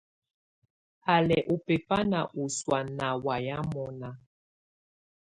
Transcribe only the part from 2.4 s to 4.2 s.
ù sɔ̀á nà waya mɔ̀na.